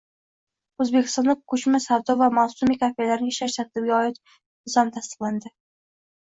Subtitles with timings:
[0.85, 5.57] O‘zbekistonda ko‘chma savdo va mavsumiy kafelarning ishlash tartibiga oid nizom tasdiqlandi